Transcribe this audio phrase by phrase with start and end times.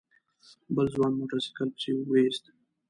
[0.75, 2.43] بل ځوان موټر سايکل پسې ويست.